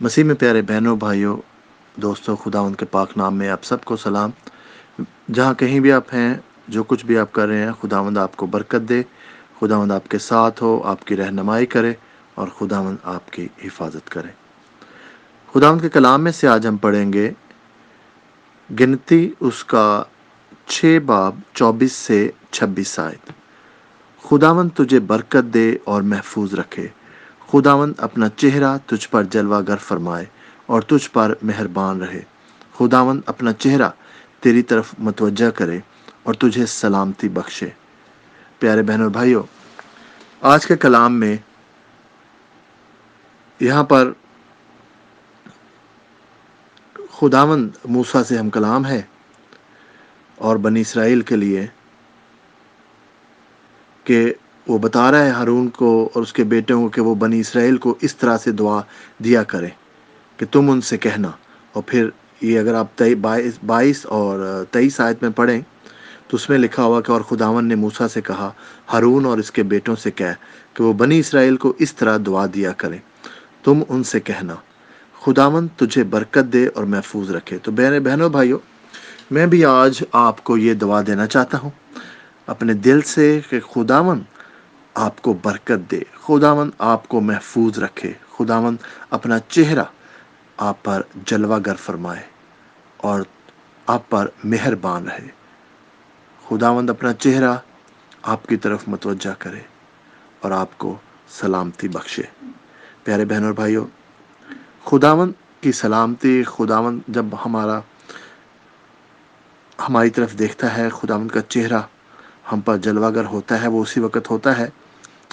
[0.00, 1.36] مسیح میں پیارے بہنوں، بھائیوں،
[2.00, 4.30] دوستوں، خدا ان کے پاک نام میں آپ سب کو سلام۔
[5.32, 6.34] جہاں کہیں بھی آپ ہیں،
[6.68, 9.02] جو کچھ بھی آپ کر رہے ہیں، خداوند آپ کو برکت دے،
[9.60, 11.92] خداوند آپ کے ساتھ ہو، آپ کی رہنمائی کرے
[12.34, 14.28] اور خداوند آپ کی حفاظت کرے۔
[15.52, 17.30] خداوند کے کلام میں سے آج ہم پڑھیں گے
[18.80, 20.02] گنتی اس کا
[20.66, 23.32] چھ باب چوبیس سے چھبیس آئے
[24.22, 26.88] خداون تجھے برکت دے اور محفوظ رکھے۔
[27.52, 30.26] خداون اپنا چہرہ تجھ پر جلوہ گر فرمائے
[30.66, 32.22] اور تجھ پر مہربان رہے۔
[32.78, 33.90] خداون اپنا چہرہ
[34.40, 35.78] تیری طرف متوجہ کرے
[36.22, 37.68] اور تجھے سلامتی بخشے۔
[38.58, 39.42] پیارے بہن اور بھائیوں،
[40.40, 41.36] آج کے کلام میں
[43.60, 44.12] یہاں پر
[47.12, 49.02] خداون موسا سے ہم کلام ہے
[50.36, 51.66] اور بنی اسرائیل کے لیے
[54.04, 54.34] کہ
[54.68, 57.76] وہ بتا رہا ہے ہارون کو اور اس کے بیٹوں کو کہ وہ بنی اسرائیل
[57.76, 58.80] کو اس طرح سے دعا
[59.24, 59.68] دیا کریں
[60.36, 61.30] کہ تم ان سے کہنا۔
[61.72, 62.08] اور پھر
[62.40, 65.60] یہ اگر آپ بائیس بائیس اور تیئیس آیت میں پڑھیں
[66.28, 68.50] تو اس میں لکھا ہوا کہ اور خداون نے موسا سے کہا،
[68.92, 70.34] ہارون اور اس کے بیٹوں سے کہہ
[70.74, 72.98] کہ وہ بنی اسرائیل کو اس طرح دعا دیا کریں۔
[73.64, 74.54] تم ان سے کہنا،
[75.24, 78.58] خداون تجھے برکت دے اور محفوظ رکھے۔ تو بہن بہنوں، بھائیوں،
[79.30, 81.70] میں بھی آج آپ کو یہ دعا دینا چاہتا ہوں۔
[82.46, 84.20] اپنے دل سے کہ خداون
[84.94, 88.76] آپ کو برکت دے۔ خداون آپ کو محفوظ رکھے۔ خداون
[89.10, 89.84] اپنا چہرہ
[90.56, 92.22] آپ پر جلوہ گر فرمائے
[92.96, 93.22] اور
[93.86, 95.28] آپ پر مہربان رہے۔
[96.48, 97.54] خداوند اپنا چہرہ
[98.22, 99.60] آپ کی طرف متوجہ کرے
[100.40, 100.96] اور آپ کو
[101.28, 102.22] سلامتی بخشے۔
[103.04, 103.86] پیارے بہن اور بھائیوں
[104.84, 107.80] خداون کی سلامتی خداون جب ہمارا،
[109.88, 111.80] ہماری طرف دیکھتا ہے خداون کا چہرہ
[112.52, 114.68] ہم پر جلوہ گر ہوتا ہے، وہ اسی وقت ہوتا ہے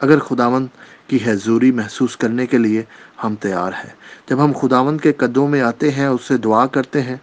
[0.00, 0.66] اگر خداون
[1.06, 2.82] کی حضوری محسوس کرنے کے لیے
[3.24, 3.90] ہم تیار ہیں۔
[4.28, 7.16] جب ہم خداون کے قدوں میں آتے ہیں، اس سے دعا کرتے ہیں،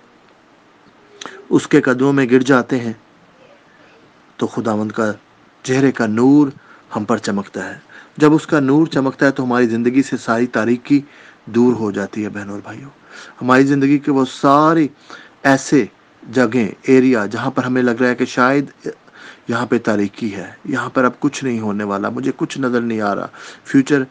[1.50, 2.94] اس کے قدموں میں گر جاتے ہیں،
[4.38, 5.12] تو خداوند کا
[5.64, 6.48] چہرے کا نور
[6.96, 7.80] ہم پر چمکتا ہے۔
[8.18, 11.02] جب اس کا نور چمکتا ہے، تو ہماری زندگی سے ساری تاریکی
[11.46, 12.90] دور ہو جاتی ہے، بہنوں اور بھائیوں۔
[13.42, 14.88] ہماری زندگی کے وہ ساری
[15.44, 15.86] ایسے
[16.32, 18.66] جگہیں ایریا جہاں پر ہمیں لگ رہا ہے کہ شاید
[19.48, 23.02] یہاں پہ تاریکی ہے، یہاں پر اب کچھ نہیں ہونے والا، مجھے کچھ نظر نہیں
[23.02, 23.28] آ رہا۔
[23.66, 24.04] فیوچر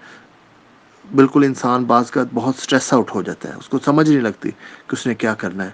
[1.14, 4.50] بالکل انسان بعض کا بہت اسٹریس آؤٹ ہو جاتا ہے، اس کو سمجھ نہیں لگتی
[4.50, 5.70] کہ اس نے کیا کرنا ہے۔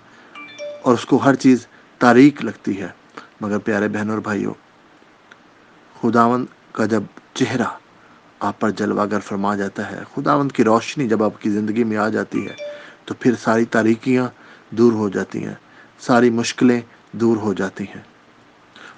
[0.83, 1.67] اور اس کو ہر چیز
[1.99, 2.89] تاریخ لگتی ہے۔
[3.41, 4.55] مگر پیارے بہنوں اور بھائیوں
[6.01, 7.03] خداون کا جب
[7.35, 7.65] چہرہ
[8.41, 11.97] آپ پر جلوہ گر فرما جاتا ہے، خداوند کی روشنی جب آپ کی زندگی میں
[11.97, 12.55] آ جاتی ہے،
[13.05, 14.27] تو پھر ساری تاریکیاں
[14.71, 15.55] دور ہو جاتی ہیں،
[16.01, 16.81] ساری مشکلیں
[17.13, 18.12] دور ہو جاتی ہیں۔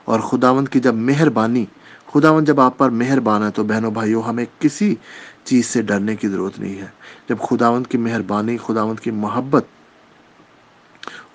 [0.05, 1.65] اور خداوند کی جب مہربانی،
[2.13, 4.95] خداوند جب آپ پر مہربان ہے تو بہنوں بھائیوں، ہمیں کسی
[5.45, 6.87] چیز سے ڈرنے کی ضرورت نہیں ہے۔
[7.29, 9.65] جب خداوند کی مہربانی، خداوند کی محبت،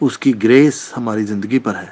[0.02, 1.88] اس کی گریس ہماری زندگی پر ہے،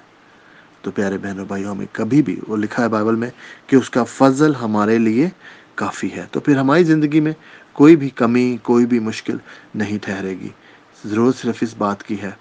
[0.82, 3.30] تو پیارے بہنوں بھائیوں، ہمیں کبھی بھی وہ لکھا ہے بائبل میں
[3.68, 5.30] کہ اس کا فضل ہمارے لیے
[5.76, 7.34] کافی ہے، تو پھر ہماری زندگی میں
[7.74, 9.38] کوئی بھی کمی، کوئی بھی مشکل
[9.76, 10.50] نہیں ٹھہرے گی۔
[11.06, 12.32] ضرورت صرف اس بات کی ہے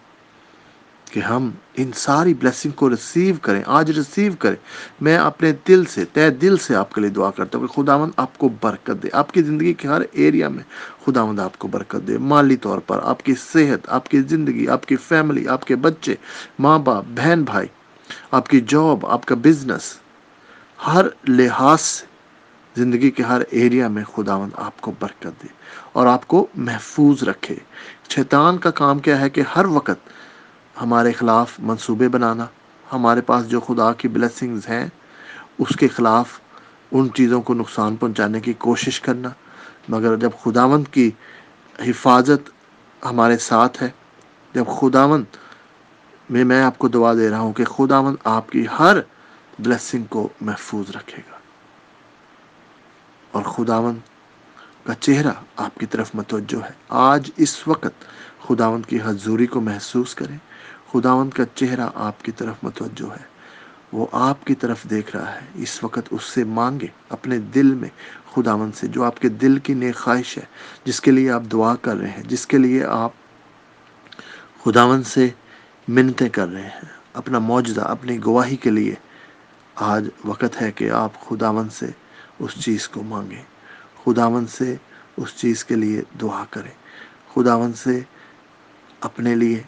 [1.17, 4.57] کہ ہم ان ساری بلیسنگ کو ریسیو کریں، آج ریسیو کریں۔
[5.01, 8.13] میں اپنے دل سے طے دل سے آپ کے لیے دعا کرتا ہوں کہ خداوند
[8.17, 10.63] آپ کو برکت دے۔ آپ کی زندگی کے ہر ایریا میں
[11.07, 14.87] خداوند آپ کو برکت دے۔ مالی طور پر آپ کی صحت، آپ کی زندگی، آپ
[14.87, 16.15] کی فیملی آپ کے بچے،
[16.59, 17.69] ماں باپ، بہن بھائی،
[18.31, 19.99] آپ کی جاب آپ کا بزنس
[20.87, 22.07] ہر لحاظ سے
[22.77, 25.47] زندگی کے ہر ایریا میں خداوند آپ کو برکت دے
[25.93, 27.55] اور آپ کو محفوظ رکھے۔
[28.09, 30.09] شیطان کا کام کیا ہے کہ ہر وقت
[30.81, 32.47] ہمارے خلاف منصوبے بنانا،
[32.93, 34.87] ہمارے پاس جو خدا کی بلیسنگز ہیں،
[35.59, 36.41] اس کے خلاف
[36.93, 39.29] ان چیزوں کو نقصان پہنچانے کی کوشش کرنا۔
[39.89, 41.11] مگر جب خداوند کی
[41.87, 42.51] حفاظت
[43.05, 43.89] ہمارے ساتھ ہے،
[44.53, 45.25] جب خداون
[46.31, 48.97] میں میں آپ کو دعا دے رہا ہوں کہ خداون آپ کی ہر
[49.59, 51.37] بلیسنگ کو محفوظ رکھے گا۔
[53.33, 53.95] اور خداون
[54.87, 58.05] کا چہرہ آپ کی طرف متوجہ ہے۔ آج اس وقت
[58.49, 60.39] خداون کی حضوری کو محسوس کریں۔
[60.93, 63.37] خداون کا چہرہ آپ کی طرف متوجہ ہے۔
[63.93, 67.89] وہ آپ کی طرف دیکھ رہا ہے۔ اس وقت اس سے مانگے اپنے دل میں
[68.35, 70.43] خداون سے، جو آپ کے دل کی نیک خواہش ہے۔
[70.85, 73.11] جس کے لیے آپ دعا کر رہے ہیں، جس کے لیے آپ
[74.65, 75.29] خداون سے
[75.89, 78.95] منتیں کر رہے ہیں۔ اپنا معجزہ، اپنی گواہی کے لیے
[79.75, 81.87] آج وقت ہے کہ آپ خداون سے
[82.39, 83.43] اس چیز کو مانگیں۔
[84.07, 84.77] خداون سے
[85.17, 86.71] اس چیز کے لیے دعا کریں۔
[87.35, 88.01] خداون سے
[89.01, 89.63] اپنے لیے،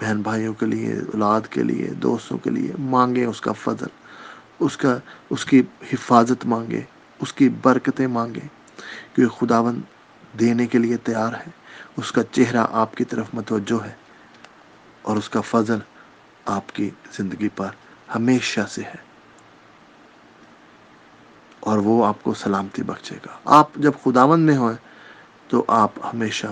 [0.00, 3.86] بہن بھائیوں کے لیے، اولاد کے لیے، دوستوں کے لیے مانگیں اس کا فضل۔
[4.60, 4.98] اس کا،
[5.30, 5.62] اس کی
[5.92, 6.80] حفاظت مانگے
[7.18, 8.40] اس کی برکتیں مانگے
[9.14, 9.80] کیونکہ خداون
[10.38, 11.50] دینے کے لیے تیار ہے۔
[11.96, 13.92] اس کا چہرہ آپ کی طرف متوجہ ہے
[15.02, 15.78] اور اس کا فضل
[16.44, 17.68] آپ کی زندگی پر
[18.14, 19.07] ہمیشہ سے ہے۔
[21.60, 24.74] اور وہ آپ کو سلامتی بخشے گا۔ آپ جب خداون میں ہوئے
[25.48, 26.46] تو آپ ہمیشہ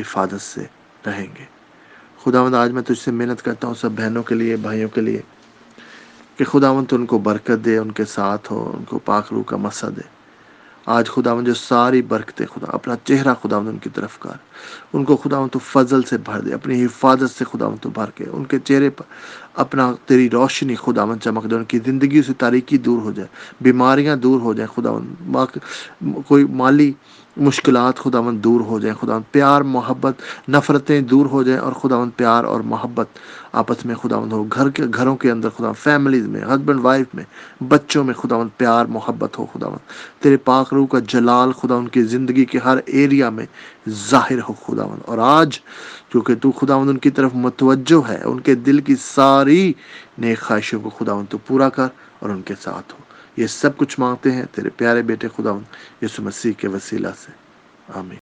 [0.00, 0.64] حفاظت سے
[1.06, 1.44] رہیں گے۔
[2.24, 5.22] خداوند، آج میں تجھ سے محنت کرتا ہوں سب بہنوں کے لیے، بھائیوں کے لیے،
[6.36, 9.42] کہ خداوند تو ان کو برکت دے، ان کے ساتھ ہو، ان کو پاک روح
[9.42, 10.14] کا مسا دے۔
[10.86, 14.30] آج خداوند جو ساری برکتیں خدا، اپنا چہرہ خداوند ان کی طرف کر۔
[14.92, 18.24] ان کو خداوند تو فضل سے بھر دے، اپنی حفاظت سے خداوند تو بھر کے،
[18.32, 19.04] ان کے چہرے پر
[19.54, 23.28] اپنا تیری روشنی خداوند چمک دے، ان کی زندگی سے تاریکی دور ہو جائے،
[23.60, 25.58] بیماریاں دور ہو جائیں خداوند
[26.26, 26.92] کوئی مالی
[27.36, 30.14] مشکلات خداوند دور ہو جائیں، خداوند پیار، محبت،
[30.48, 33.18] نفرتیں دور ہو جائیں اور خداوند پیار اور محبت
[33.52, 37.24] آپس میں خداوند ہو، گھر کے گھروں کے اندر خدا فیملیز میں ہسبینڈ وائف میں،
[37.68, 39.78] بچوں میں خداوند پیار، محبت ہو خداوند۔
[40.22, 43.46] تیرے پاک روح کا جلال خدا ان کی زندگی کے ہر ایریا میں
[44.10, 45.60] ظاہر ہو خداوند۔ اور آج
[46.14, 49.72] کیونکہ تو خداوند ان کی طرف متوجہ ہے، ان کے دل کی ساری
[50.18, 51.86] نیک خواہشوں کو خداوند تو پورا کر
[52.18, 52.98] اور ان کے ساتھ ہو۔
[53.36, 55.64] یہ سب کچھ مانگتے ہیں تیرے پیارے بیٹے خداوند،
[56.04, 57.32] یسو مسیح کے وسیلہ سے۔
[57.94, 58.12] آمین۔